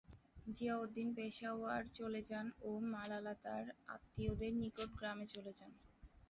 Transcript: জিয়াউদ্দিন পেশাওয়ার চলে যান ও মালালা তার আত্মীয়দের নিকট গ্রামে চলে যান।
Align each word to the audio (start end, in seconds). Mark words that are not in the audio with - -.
জিয়াউদ্দিন 0.47 1.09
পেশাওয়ার 1.15 1.81
চলে 1.95 2.21
যান 2.29 2.47
ও 2.61 2.71
মালালা 2.91 3.33
তার 3.43 3.63
আত্মীয়দের 3.87 4.53
নিকট 4.61 4.89
গ্রামে 4.99 5.25
চলে 5.33 5.51
যান। 5.59 5.71